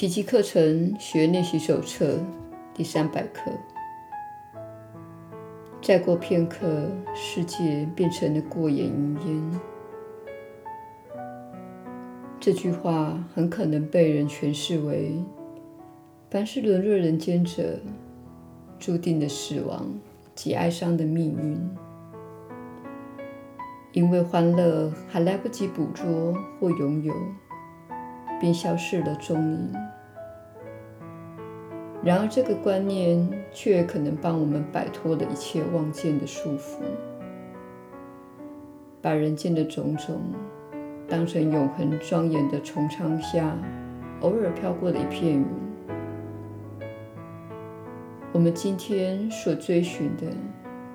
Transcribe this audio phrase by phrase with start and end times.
[0.00, 2.18] 奇迹课程学练习手册
[2.72, 3.50] 第三百课。
[5.82, 9.60] 再过片刻，世界变成了过眼云烟。
[12.40, 15.22] 这句话很可能被人诠释为：
[16.30, 17.78] 凡是沦落人间者，
[18.78, 20.00] 注定了死亡
[20.34, 21.70] 及哀伤的命运。
[23.92, 27.14] 因为欢乐还来不及捕捉或拥有，
[28.40, 29.70] 便消失了踪影。
[32.02, 36.78] 然而，这个观念却可能帮我们摆脱了一切妄见的束缚，
[39.02, 40.18] 把人间的种种
[41.06, 43.54] 当成永恒庄严的穹苍下
[44.20, 45.44] 偶尔飘过的一片云。
[48.32, 50.26] 我们今天所追寻的，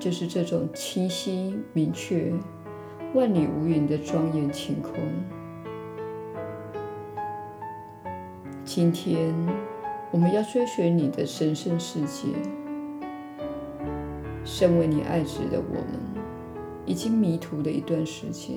[0.00, 2.32] 就是这种清晰明确。
[3.14, 4.92] 万里无云的庄严晴空。
[8.64, 9.32] 今天，
[10.10, 12.28] 我们要追寻你的神圣世界。
[14.42, 16.00] 身为你爱子的我们，
[16.86, 18.56] 已经迷途了一段时间。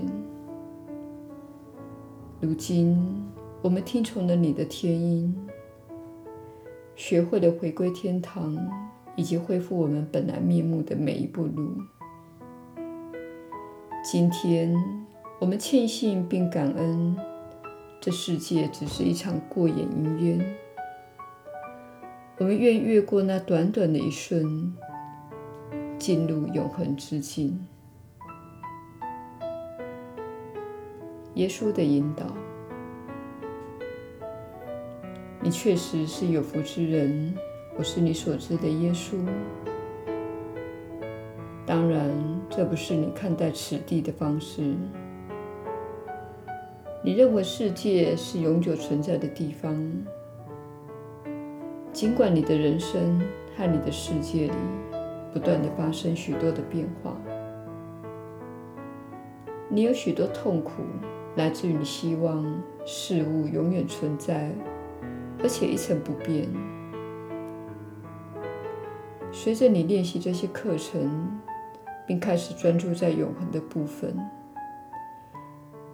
[2.39, 2.97] 如今，
[3.61, 5.35] 我们听从了你的天音，
[6.95, 8.57] 学会了回归天堂，
[9.17, 11.73] 以及恢复我们本来面目的每一步路。
[14.01, 14.73] 今天，
[15.39, 17.17] 我们庆幸并感恩，
[17.99, 20.55] 这世界只是一场过眼云烟。
[22.41, 24.73] 我们愿越过那短短的一瞬，
[25.99, 27.67] 进入永恒之境。
[31.35, 32.25] 耶稣的引导，
[35.39, 37.31] 你确实是有福之人。
[37.77, 39.23] 我是你所知的耶稣。
[41.63, 42.09] 当然，
[42.49, 44.73] 这不是你看待此地的方式。
[47.03, 49.79] 你认为世界是永久存在的地方，
[52.01, 53.21] 尽管你的人生
[53.55, 54.53] 和你的世界里
[55.31, 57.15] 不断地发生许多的变化，
[59.69, 60.81] 你有许多痛苦
[61.35, 62.43] 来自于你希望
[62.87, 64.51] 事物永远存在，
[65.43, 66.49] 而且一成不变。
[69.31, 71.39] 随着你练习这些课程，
[72.07, 74.17] 并开始专注在永恒的部分，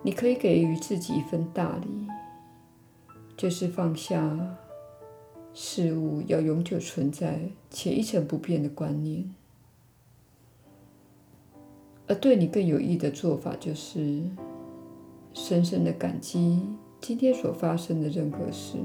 [0.01, 2.07] 你可以给予自己一份大礼，
[3.35, 4.17] 就是放下
[5.59, 9.33] 事物要永久存在且一成不变的观念。
[12.05, 14.21] 而对你更有益的做法，就是
[15.33, 16.61] 深深的感激
[17.01, 18.77] 今天所发生的任何事，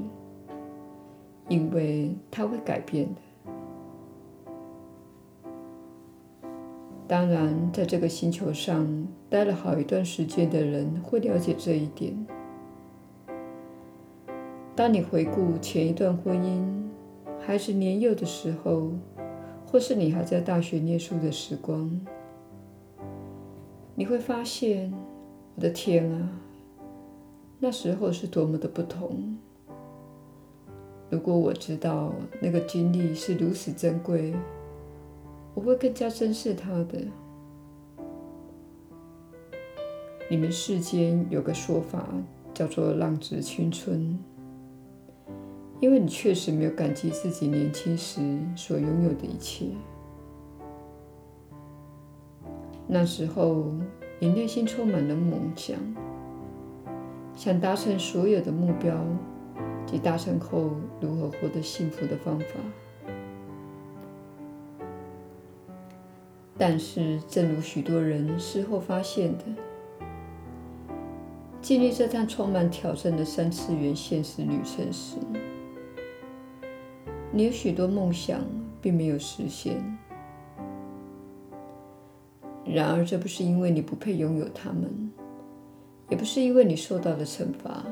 [1.47, 3.21] 因为它会改变的。
[7.07, 12.25] 当然，在这个星球上待了好一段时间的人会了解这一点。
[14.75, 16.63] 当你回顾前一段婚姻、
[17.39, 18.91] 孩子年幼的时候，
[19.67, 22.01] 或是你还在大学念书的时光，
[23.95, 24.93] 你会发现，
[25.55, 26.29] 我的天啊，
[27.59, 29.37] 那时候是多么的不同。
[31.09, 34.33] 如果我知道那个经历是如此珍贵。
[35.55, 36.99] 我会更加珍视他的。
[40.27, 42.09] 你们世间有个说法
[42.55, 44.17] 叫做“浪子青春”，
[45.79, 48.21] 因为你确实没有感激自己年轻时
[48.55, 49.67] 所拥有的一切。
[52.87, 53.65] 那时候，
[54.19, 55.77] 你内心充满了梦想，
[57.35, 58.95] 想达成所有的目标
[59.85, 62.45] 及达成后如何获得幸福的方法。
[66.57, 69.43] 但是，正如许多人事后发现的，
[71.61, 75.17] 经历这趟充满挑战的三次元现实旅程时，
[77.35, 78.41] 你有许多梦想
[78.79, 79.83] 并没有实现。
[82.63, 85.11] 然而，这不是因为你不配拥有它们，
[86.09, 87.83] 也不是因为你受到了惩罚，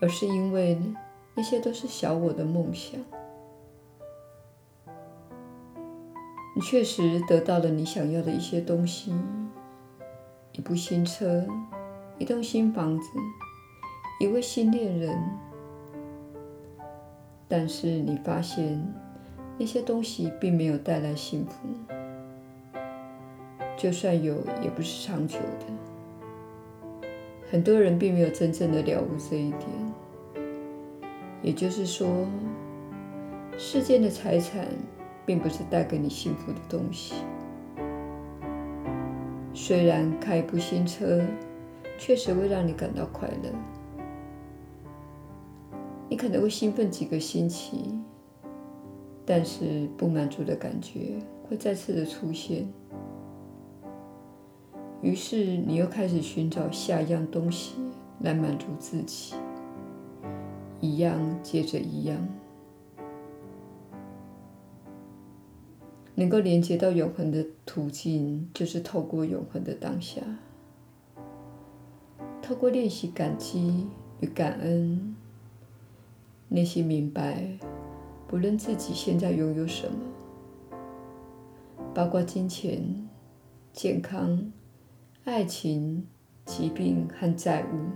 [0.00, 0.78] 而是因为
[1.34, 3.00] 那些都是小我的梦想。
[6.54, 9.12] 你确实得到了你想要的一些东西：
[10.52, 11.44] 一部新车、
[12.18, 13.10] 一栋新房子、
[14.20, 15.18] 一位新恋人。
[17.52, 18.82] 但是你发现
[19.58, 21.68] 那些东西并没有带来幸福，
[23.76, 27.08] 就算有，也不是长久的。
[27.50, 29.60] 很多人并没有真正的了悟这一点。
[31.42, 32.08] 也就是说，
[33.58, 34.66] 世间的财产。
[35.24, 37.14] 并不是带给你幸福的东西。
[39.54, 41.20] 虽然开一部新车
[41.96, 43.50] 确实会让你感到快乐，
[46.12, 47.98] 你可能会兴奋几个星期，
[49.24, 51.18] 但是不满足的感觉
[51.48, 52.70] 会再次的出现。
[55.00, 57.76] 于是你又开始寻找下一样东西
[58.20, 59.34] 来满足自己，
[60.82, 62.28] 一样接着一样。
[66.14, 70.20] 能够连接到永恒的途径，就是透过永恒的当下，
[72.42, 73.86] 透过练习感激
[74.20, 75.16] 与感恩，
[76.54, 77.48] 内心明白，
[78.28, 80.76] 不论自己现在拥有什么，
[81.94, 83.08] 包括金钱、
[83.72, 84.52] 健康、
[85.24, 86.06] 爱情、
[86.44, 87.88] 疾病和债务，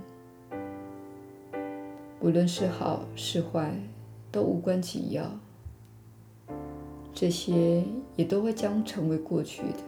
[2.18, 3.74] 不论是好是坏，
[4.32, 5.30] 都无关紧要。
[7.12, 9.78] 这些也都会将成为过去的。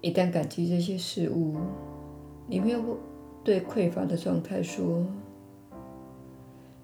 [0.00, 1.54] 一旦感激这些事物，
[2.48, 2.80] 你没有
[3.46, 5.06] 对匮乏的状态说：“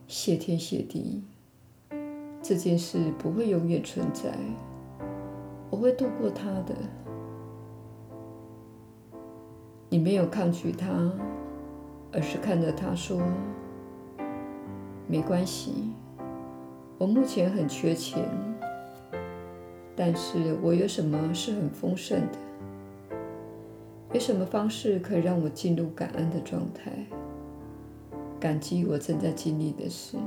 [0.06, 1.24] 谢天谢地，
[2.40, 4.30] 这件事不会永远存在，
[5.70, 6.72] 我会度过它的。”
[9.90, 11.10] 你没有抗拒它，
[12.12, 13.20] 而是看着它说
[15.10, 15.90] ：“没关系。”
[16.96, 18.24] 我目前很缺钱，
[19.96, 22.38] 但是我有什么是很丰盛的？
[24.12, 26.92] 有什么方式可以让我进入感恩的状态？
[28.38, 30.18] 感激我正在经历的事。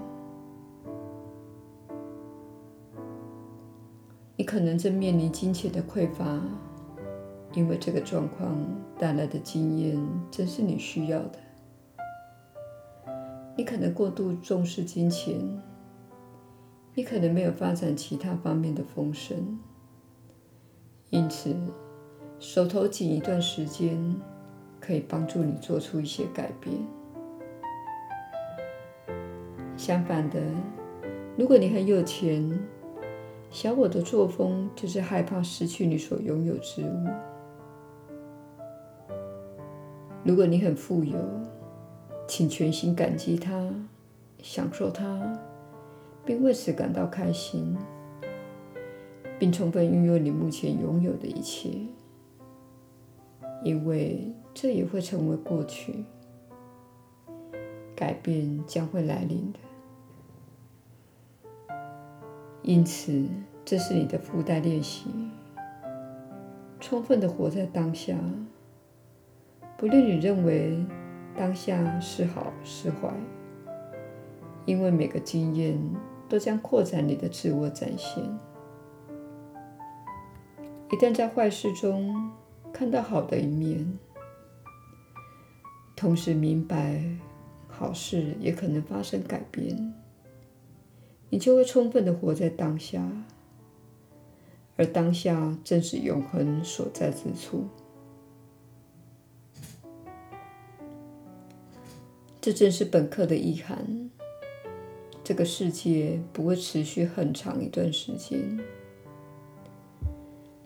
[4.36, 6.42] 你可能正面临金钱的匮乏，
[7.54, 8.58] 因为这个状况
[8.98, 9.98] 带来的经验
[10.32, 11.40] 正是你需要的。
[13.56, 15.40] 你可能过度重视金钱。
[16.98, 19.60] 你可能没有发展其他方面的丰盛，
[21.10, 21.54] 因此
[22.40, 23.98] 手头紧一段时间
[24.80, 26.76] 可以帮助你做出一些改变。
[29.78, 30.40] 相反的，
[31.38, 32.60] 如果你很有钱，
[33.50, 37.08] 小我的作风就是害怕失去你所拥有之物。
[40.24, 41.18] 如果你很富有，
[42.28, 43.74] 请全心感激它，
[44.42, 45.40] 享受它。
[46.28, 47.78] 并为此感到开心，
[49.38, 51.70] 并充分运用你目前拥有的一切，
[53.66, 56.06] 因为这也会成为过去，
[57.96, 59.60] 改变将会来临的。
[62.62, 63.28] 因此，
[63.66, 65.10] 这是你的附带练习：
[66.80, 68.16] 充分的活在当下，
[69.76, 70.78] 不论你认为
[71.36, 73.12] 当下是好是坏，
[74.66, 75.78] 因为每个经验。
[76.28, 78.24] 都将扩展你的自我展现。
[80.90, 82.32] 一旦在坏事中
[82.78, 83.98] 看到好的一面，
[85.96, 87.02] 同时明白
[87.70, 89.94] 好事也可能发生改变，
[91.30, 93.10] 你就会充分的活在当下，
[94.76, 97.64] 而当下正是永恒所在之处。
[102.42, 104.10] 这正是本课的意涵。
[105.24, 108.60] 这个世界不会持续很长一段时间，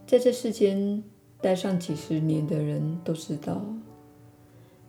[0.08, 1.04] 在这世间
[1.42, 3.62] 待上几十年的人都知道，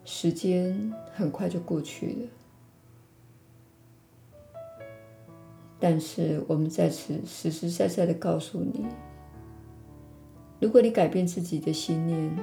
[0.05, 2.29] 时间很快就过去了。
[5.79, 8.85] 但是我们在此实实在在的告诉你，
[10.61, 12.39] 如果你改变自己的信念，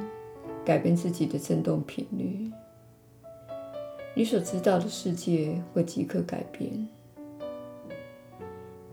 [0.66, 2.50] 改变自己的振动频率，
[4.16, 6.88] 你所知道的世界会即刻改变。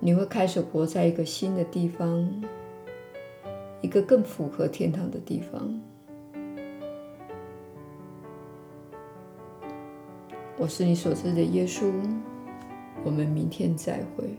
[0.00, 2.42] 你会开始活在一个新的地方，
[3.84, 5.78] 一个更符合天堂的地方。
[10.56, 11.92] 我是你所知的耶稣，
[13.04, 14.38] 我们明天再会。